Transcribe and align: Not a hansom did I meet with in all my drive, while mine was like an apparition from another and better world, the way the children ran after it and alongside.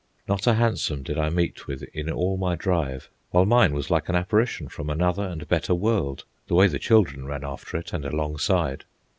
Not 0.27 0.47
a 0.47 0.55
hansom 0.55 1.03
did 1.03 1.19
I 1.19 1.29
meet 1.29 1.67
with 1.67 1.83
in 1.93 2.09
all 2.11 2.35
my 2.35 2.55
drive, 2.55 3.11
while 3.29 3.45
mine 3.45 3.71
was 3.71 3.91
like 3.91 4.09
an 4.09 4.15
apparition 4.15 4.67
from 4.67 4.89
another 4.89 5.21
and 5.21 5.47
better 5.47 5.75
world, 5.75 6.23
the 6.47 6.55
way 6.55 6.65
the 6.65 6.79
children 6.79 7.27
ran 7.27 7.43
after 7.43 7.77
it 7.77 7.93
and 7.93 8.03
alongside. 8.03 8.85